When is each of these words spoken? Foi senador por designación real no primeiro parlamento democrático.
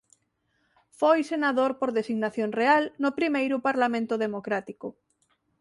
Foi 0.99 1.19
senador 1.31 1.71
por 1.79 1.89
designación 1.97 2.49
real 2.59 2.83
no 3.03 3.09
primeiro 3.19 3.55
parlamento 3.67 4.15
democrático. 4.25 4.87